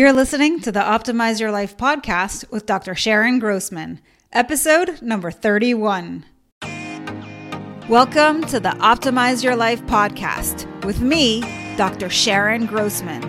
[0.00, 2.94] You're listening to the Optimize Your Life podcast with Dr.
[2.94, 4.00] Sharon Grossman,
[4.32, 6.24] episode number 31.
[7.86, 11.42] Welcome to the Optimize Your Life podcast with me,
[11.76, 12.08] Dr.
[12.08, 13.22] Sharon Grossman.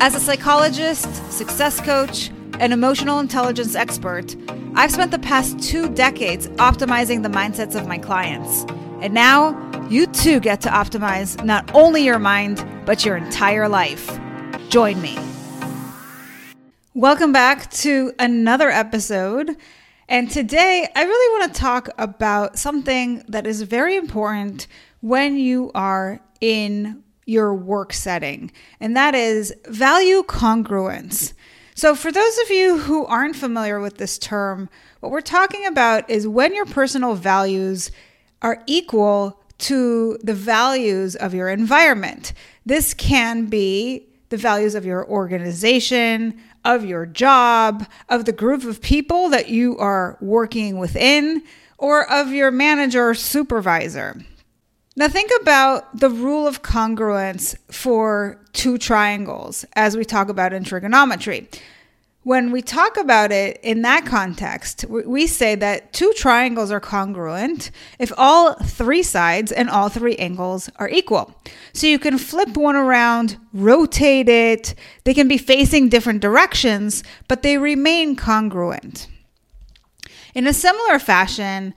[0.00, 4.34] As a psychologist, success coach, and emotional intelligence expert,
[4.74, 8.64] I've spent the past two decades optimizing the mindsets of my clients.
[9.00, 9.54] And now,
[9.88, 14.18] you too get to optimize not only your mind, but your entire life.
[14.68, 15.16] Join me.
[16.96, 19.54] Welcome back to another episode.
[20.08, 24.66] And today I really want to talk about something that is very important
[25.02, 31.34] when you are in your work setting, and that is value congruence.
[31.74, 36.08] So, for those of you who aren't familiar with this term, what we're talking about
[36.08, 37.90] is when your personal values
[38.40, 42.32] are equal to the values of your environment.
[42.64, 48.82] This can be the values of your organization, of your job, of the group of
[48.82, 51.42] people that you are working within,
[51.78, 54.20] or of your manager or supervisor.
[54.96, 60.64] Now, think about the rule of congruence for two triangles as we talk about in
[60.64, 61.48] trigonometry
[62.26, 67.70] when we talk about it in that context, we say that two triangles are congruent
[68.00, 71.32] if all three sides and all three angles are equal.
[71.72, 77.42] So you can flip one around, rotate it, they can be facing different directions, but
[77.42, 79.06] they remain congruent.
[80.34, 81.74] In a similar fashion,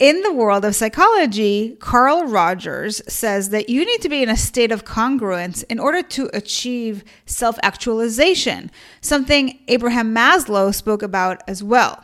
[0.00, 4.36] in the world of psychology, Carl Rogers says that you need to be in a
[4.36, 8.70] state of congruence in order to achieve self actualization,
[9.02, 12.02] something Abraham Maslow spoke about as well.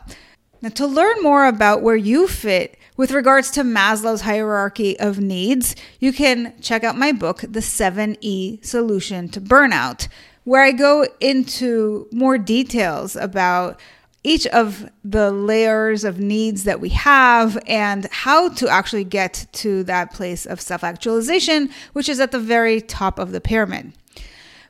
[0.61, 5.75] Now, to learn more about where you fit with regards to Maslow's hierarchy of needs,
[5.99, 10.07] you can check out my book, The 7E Solution to Burnout,
[10.43, 13.79] where I go into more details about
[14.23, 19.83] each of the layers of needs that we have and how to actually get to
[19.83, 23.93] that place of self actualization, which is at the very top of the pyramid.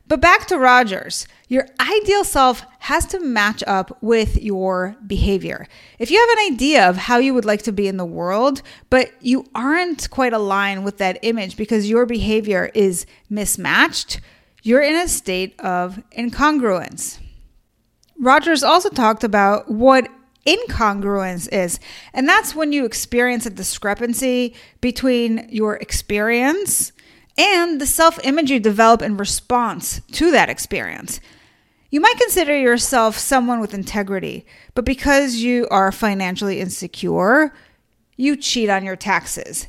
[0.08, 5.68] But back to Rogers, your ideal self has to match up with your behavior.
[6.00, 8.62] If you have an idea of how you would like to be in the world,
[8.90, 14.22] but you aren't quite aligned with that image because your behavior is mismatched,
[14.64, 17.20] you're in a state of incongruence.
[18.20, 20.10] Rogers also talked about what
[20.46, 21.80] incongruence is,
[22.14, 26.92] and that's when you experience a discrepancy between your experience
[27.38, 31.20] and the self image you develop in response to that experience.
[31.90, 37.54] You might consider yourself someone with integrity, but because you are financially insecure,
[38.18, 39.68] you cheat on your taxes.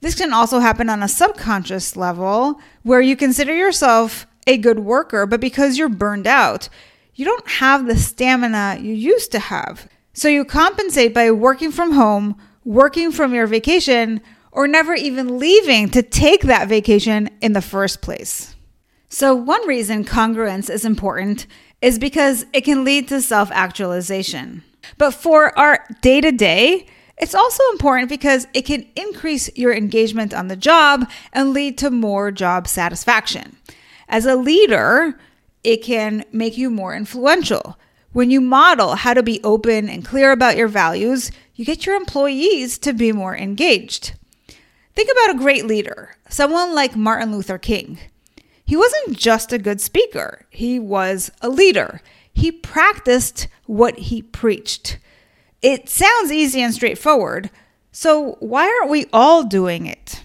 [0.00, 5.26] This can also happen on a subconscious level where you consider yourself a good worker,
[5.26, 6.68] but because you're burned out,
[7.18, 9.88] you don't have the stamina you used to have.
[10.12, 14.20] So you compensate by working from home, working from your vacation,
[14.52, 18.54] or never even leaving to take that vacation in the first place.
[19.08, 21.46] So, one reason congruence is important
[21.82, 24.62] is because it can lead to self actualization.
[24.96, 26.86] But for our day to day,
[27.16, 31.90] it's also important because it can increase your engagement on the job and lead to
[31.90, 33.56] more job satisfaction.
[34.08, 35.18] As a leader,
[35.68, 37.78] it can make you more influential.
[38.12, 41.94] When you model how to be open and clear about your values, you get your
[41.94, 44.14] employees to be more engaged.
[44.94, 47.98] Think about a great leader, someone like Martin Luther King.
[48.64, 52.00] He wasn't just a good speaker, he was a leader.
[52.32, 54.98] He practiced what he preached.
[55.60, 57.50] It sounds easy and straightforward,
[57.92, 60.22] so why aren't we all doing it?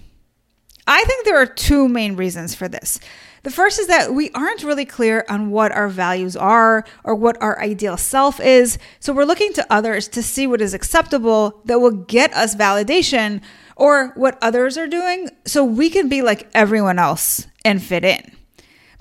[0.88, 3.00] I think there are two main reasons for this.
[3.44, 7.42] The first is that we aren't really clear on what our values are or what
[7.42, 8.78] our ideal self is.
[9.02, 13.42] So we're looking to others to see what is acceptable that will get us validation
[13.76, 18.32] or what others are doing so we can be like everyone else and fit in.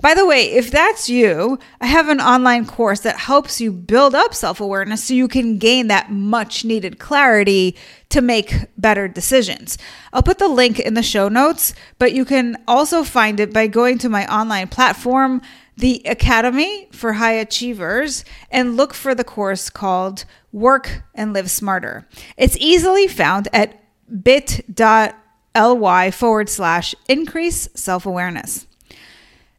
[0.03, 4.13] By the way, if that's you, I have an online course that helps you build
[4.13, 7.77] up self awareness so you can gain that much needed clarity
[8.09, 9.77] to make better decisions.
[10.11, 13.67] I'll put the link in the show notes, but you can also find it by
[13.67, 15.41] going to my online platform,
[15.77, 22.05] the Academy for High Achievers, and look for the course called Work and Live Smarter.
[22.35, 23.81] It's easily found at
[24.21, 28.67] bit.ly forward slash increase self awareness.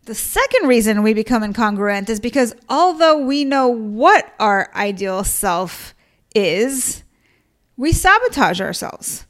[0.04, 5.94] The second reason we become incongruent is because although we know what our ideal self
[6.34, 7.02] is,
[7.78, 9.24] we sabotage ourselves.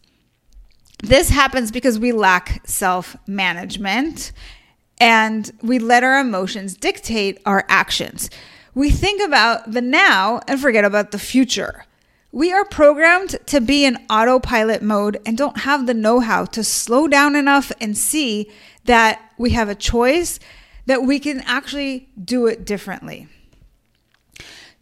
[1.01, 4.33] This happens because we lack self management
[4.99, 8.29] and we let our emotions dictate our actions.
[8.75, 11.85] We think about the now and forget about the future.
[12.33, 16.65] We are programmed to be in autopilot mode and don't have the know how to
[16.65, 18.51] slow down enough and see
[18.87, 20.41] that we have a choice,
[20.87, 23.29] that we can actually do it differently.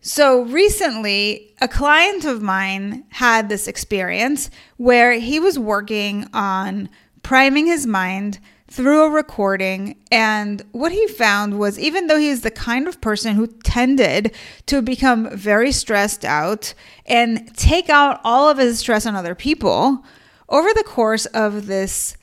[0.01, 6.89] So recently, a client of mine had this experience where he was working on
[7.23, 8.41] priming his mind
[8.73, 9.97] through a recording.
[10.11, 14.35] And what he found was even though he he's the kind of person who tended
[14.67, 16.75] to become very stressed out
[17.07, 20.05] and take out all of his stress on other people,
[20.49, 22.17] over the course of this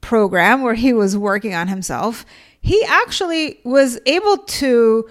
[0.00, 2.26] program where he was working on himself,
[2.60, 5.08] he actually was able to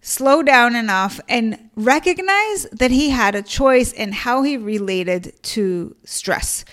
[0.00, 5.94] slow down enough and recognize that he had a choice in how he related to
[6.04, 6.64] stress.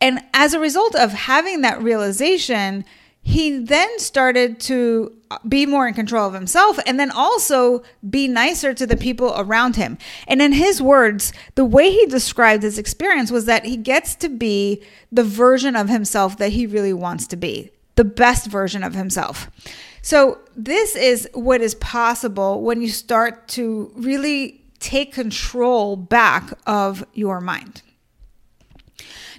[0.00, 2.84] And as a result of having that realization,
[3.22, 5.12] he then started to
[5.48, 9.74] be more in control of himself and then also be nicer to the people around
[9.74, 9.98] him.
[10.28, 14.28] And in his words, the way he described his experience was that he gets to
[14.28, 18.94] be the version of himself that he really wants to be, the best version of
[18.94, 19.50] himself.
[20.02, 27.04] So, this is what is possible when you start to really take control back of
[27.12, 27.82] your mind.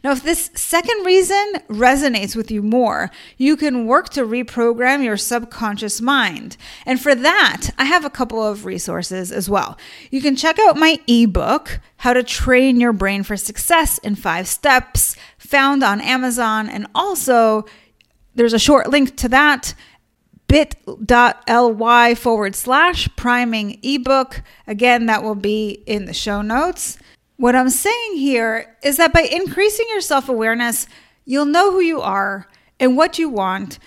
[0.04, 5.18] Now, if this second reason resonates with you more, you can work to reprogram your
[5.18, 6.56] subconscious mind.
[6.86, 9.77] And for that, I have a couple of resources as well.
[10.12, 14.48] You can check out my ebook, How to Train Your Brain for Success in Five
[14.48, 16.69] Steps, found on Amazon.
[16.69, 17.65] And also,
[18.37, 19.73] there's a short link to that
[20.47, 24.41] bit.ly forward slash priming ebook.
[24.65, 26.97] Again, that will be in the show notes.
[27.35, 30.87] What I'm saying here is that by increasing your self awareness,
[31.25, 32.47] you'll know who you are
[32.79, 33.79] and what you want,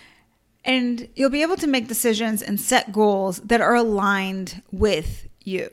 [0.64, 5.70] and you'll be able to make decisions and set goals that are aligned with you.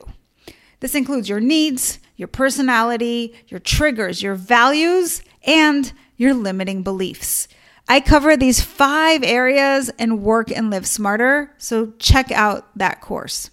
[0.80, 7.48] This includes your needs, your personality, your triggers, your values, and your limiting beliefs.
[7.90, 13.50] I cover these five areas in Work and Live Smarter, so check out that course.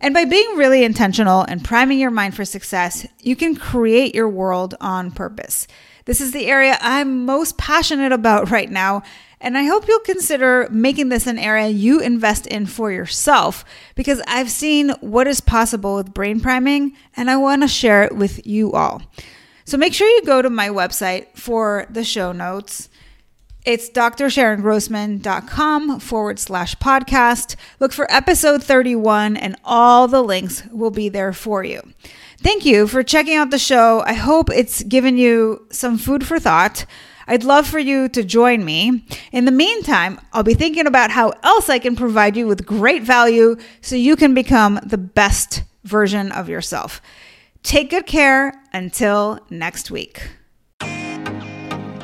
[0.00, 4.28] And by being really intentional and priming your mind for success, you can create your
[4.28, 5.68] world on purpose.
[6.06, 9.02] This is the area I'm most passionate about right now.
[9.40, 13.64] And I hope you'll consider making this an area you invest in for yourself
[13.96, 18.16] because I've seen what is possible with brain priming and I want to share it
[18.16, 19.02] with you all.
[19.64, 22.88] So make sure you go to my website for the show notes.
[23.64, 27.54] It's drsharongrossman.com forward slash podcast.
[27.78, 31.80] Look for episode 31, and all the links will be there for you.
[32.38, 34.02] Thank you for checking out the show.
[34.04, 36.86] I hope it's given you some food for thought.
[37.28, 39.06] I'd love for you to join me.
[39.30, 43.04] In the meantime, I'll be thinking about how else I can provide you with great
[43.04, 47.00] value so you can become the best version of yourself.
[47.62, 50.30] Take good care until next week.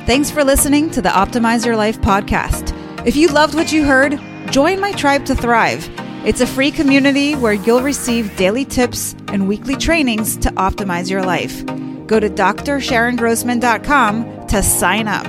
[0.09, 2.75] Thanks for listening to the Optimize Your Life podcast.
[3.05, 4.19] If you loved what you heard,
[4.49, 5.87] join my tribe to thrive.
[6.25, 11.21] It's a free community where you'll receive daily tips and weekly trainings to optimize your
[11.21, 11.63] life.
[12.07, 15.27] Go to drsharongrossman.com to sign up.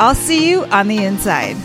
[0.00, 1.58] I'll see you on the inside.